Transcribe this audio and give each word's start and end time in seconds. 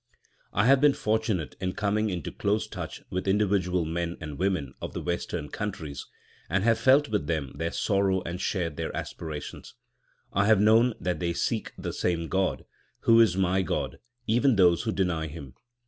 I 0.51 0.65
have 0.65 0.81
been 0.81 0.95
fortunate 0.95 1.55
in 1.61 1.73
coming 1.73 2.09
into 2.09 2.31
close 2.31 2.65
touch 2.65 3.03
with 3.11 3.27
individual 3.27 3.85
men 3.85 4.17
and 4.19 4.35
women 4.39 4.73
of 4.81 4.93
the 4.93 5.01
Western 5.03 5.47
countries, 5.49 6.07
and 6.49 6.63
have 6.63 6.79
felt 6.79 7.09
with 7.09 7.27
them 7.27 7.51
their 7.53 7.71
sorrows 7.71 8.23
and 8.25 8.41
shared 8.41 8.77
their 8.77 8.97
aspirations. 8.97 9.75
I 10.33 10.47
have 10.47 10.59
known 10.59 10.95
that 10.99 11.19
they 11.19 11.33
seek 11.33 11.73
the 11.77 11.93
same 11.93 12.29
God, 12.29 12.65
who 13.01 13.21
is 13.21 13.37
my 13.37 13.61
God—even 13.61 14.55
those 14.55 14.81
who 14.81 14.91
deny 14.91 15.27
Him. 15.27 15.53